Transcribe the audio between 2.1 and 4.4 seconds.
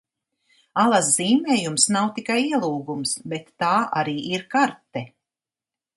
tikai ielūgums, bet tā arī